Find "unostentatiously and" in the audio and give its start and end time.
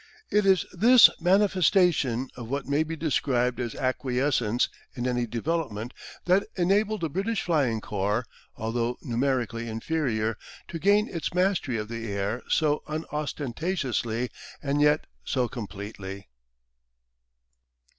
12.87-14.81